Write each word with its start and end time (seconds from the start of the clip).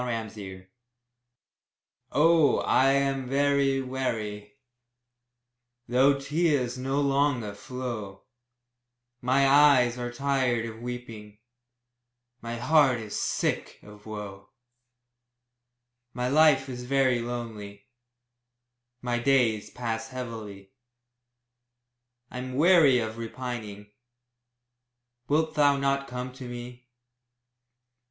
APPEAL. 0.09 0.63
Oh, 2.11 2.57
I 2.61 2.89
am 2.89 3.29
very 3.29 3.83
weary, 3.83 4.55
Though 5.87 6.19
tears 6.19 6.75
no 6.75 6.99
longer 6.99 7.53
flow; 7.53 8.23
My 9.21 9.47
eyes 9.47 9.99
are 9.99 10.11
tired 10.11 10.65
of 10.65 10.81
weeping, 10.81 11.37
My 12.41 12.55
heart 12.57 12.99
is 12.99 13.15
sick 13.15 13.77
of 13.83 14.07
woe; 14.07 14.49
My 16.15 16.27
life 16.29 16.67
is 16.67 16.85
very 16.85 17.21
lonely 17.21 17.85
My 19.03 19.19
days 19.19 19.69
pass 19.69 20.07
heavily, 20.07 20.71
I'm 22.31 22.55
weary 22.55 22.97
of 22.97 23.19
repining; 23.19 23.91
Wilt 25.27 25.53
thou 25.53 25.77
not 25.77 26.07
come 26.07 26.33
to 26.33 26.49
me? 26.49 26.87